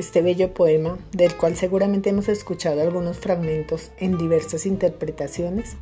[0.00, 5.76] Este bello poema, del cual seguramente hemos escuchado algunos fragmentos en diversas interpretaciones,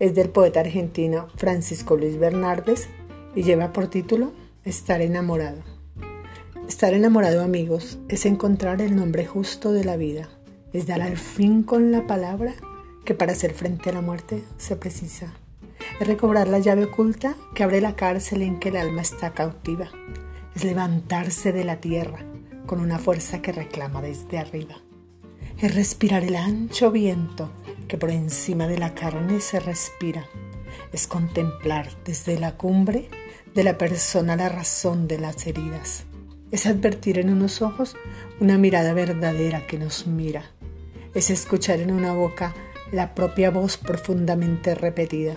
[0.00, 2.88] es del poeta argentino Francisco Luis Bernardes
[3.36, 4.32] y lleva por título
[4.64, 5.62] Estar enamorado.
[6.66, 10.28] Estar enamorado, amigos, es encontrar el nombre justo de la vida,
[10.72, 12.54] es dar al fin con la palabra
[13.04, 15.32] que para hacer frente a la muerte se precisa.
[16.00, 19.90] Es recobrar la llave oculta que abre la cárcel en que el alma está cautiva.
[20.56, 22.33] Es levantarse de la tierra
[22.66, 24.76] con una fuerza que reclama desde arriba.
[25.58, 27.50] Es respirar el ancho viento
[27.88, 30.26] que por encima de la carne se respira.
[30.92, 33.08] Es contemplar desde la cumbre
[33.54, 36.04] de la persona la razón de las heridas.
[36.50, 37.96] Es advertir en unos ojos
[38.40, 40.50] una mirada verdadera que nos mira.
[41.14, 42.54] Es escuchar en una boca
[42.92, 45.36] la propia voz profundamente repetida.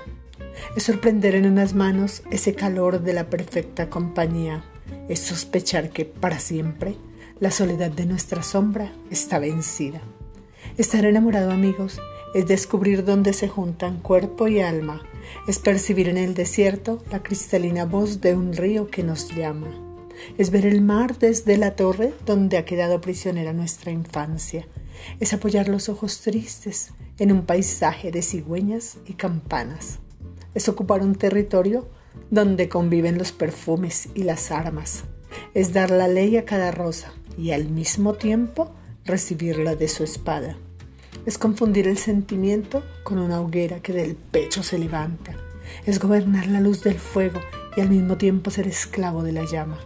[0.76, 4.64] Es sorprender en unas manos ese calor de la perfecta compañía.
[5.08, 6.98] Es sospechar que para siempre
[7.40, 10.02] la soledad de nuestra sombra está vencida.
[10.78, 12.00] Estar enamorado, amigos,
[12.34, 15.04] es descubrir dónde se juntan cuerpo y alma,
[15.48, 19.68] es percibir en el desierto la cristalina voz de un río que nos llama,
[20.38, 24.68] es ver el mar desde la torre donde ha quedado prisionera nuestra infancia,
[25.20, 30.00] es apoyar los ojos tristes en un paisaje de cigüeñas y campanas,
[30.54, 31.88] es ocupar un territorio
[32.32, 35.04] donde conviven los perfumes y las armas,
[35.54, 38.72] es dar la ley a cada rosa, y al mismo tiempo
[39.06, 40.58] recibirla de su espada.
[41.26, 45.36] Es confundir el sentimiento con una hoguera que del pecho se levanta.
[45.86, 47.40] Es gobernar la luz del fuego
[47.76, 49.78] y al mismo tiempo ser esclavo de la llama.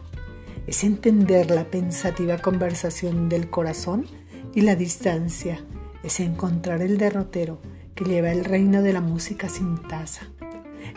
[0.68, 4.06] Es entender la pensativa conversación del corazón
[4.54, 5.64] y la distancia.
[6.04, 7.60] Es encontrar el derrotero
[7.96, 10.28] que lleva el reino de la música sin taza.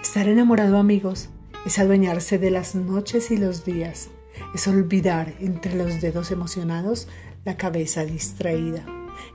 [0.02, 1.30] Estar enamorado, amigos,
[1.64, 4.10] es adueñarse de las noches y los días
[4.54, 7.08] es olvidar entre los dedos emocionados
[7.44, 8.84] la cabeza distraída.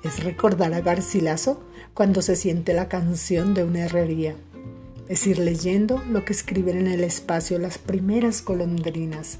[0.04, 4.36] Es recordar a Garcilaso cuando se siente la canción de una herrería.
[5.08, 9.40] Es ir leyendo lo que escriben en el espacio las primeras golondrinas.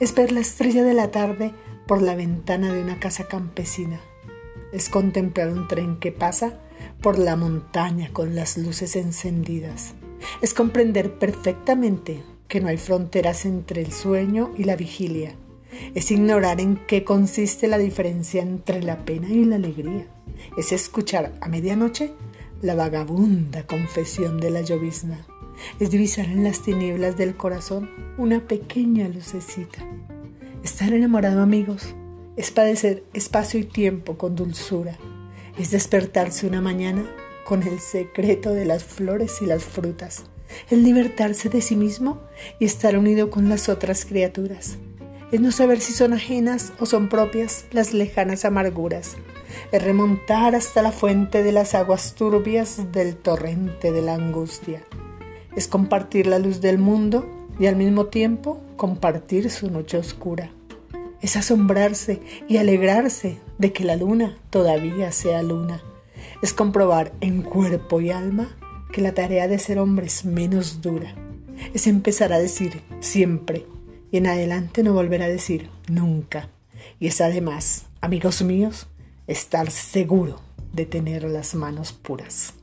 [0.00, 1.52] Es ver la estrella de la tarde
[1.86, 4.00] por la ventana de una casa campesina.
[4.72, 6.60] Es contemplar un tren que pasa
[7.00, 9.94] por la montaña con las luces encendidas.
[10.42, 15.34] Es comprender perfectamente que no hay fronteras entre el sueño y la vigilia.
[15.94, 20.06] Es ignorar en qué consiste la diferencia entre la pena y la alegría.
[20.56, 22.12] Es escuchar a medianoche
[22.62, 25.26] la vagabunda confesión de la llovizna.
[25.80, 29.78] Es divisar en las tinieblas del corazón una pequeña lucecita.
[30.62, 31.94] Estar enamorado, amigos,
[32.36, 34.96] es padecer espacio y tiempo con dulzura.
[35.58, 37.04] Es despertarse una mañana
[37.44, 40.24] con el secreto de las flores y las frutas
[40.70, 42.20] es libertarse de sí mismo
[42.58, 44.78] y estar unido con las otras criaturas.
[45.32, 49.16] Es no saber si son ajenas o son propias las lejanas amarguras.
[49.72, 54.84] Es remontar hasta la fuente de las aguas turbias del torrente de la angustia.
[55.56, 57.26] Es compartir la luz del mundo
[57.58, 60.50] y al mismo tiempo compartir su noche oscura.
[61.20, 65.82] Es asombrarse y alegrarse de que la luna todavía sea luna.
[66.42, 68.56] Es comprobar en cuerpo y alma
[68.96, 71.14] que la tarea de ser hombre es menos dura.
[71.74, 73.66] Es empezar a decir siempre
[74.10, 76.48] y en adelante no volver a decir nunca.
[76.98, 78.86] Y es además, amigos míos,
[79.26, 80.40] estar seguro
[80.72, 82.54] de tener las manos puras.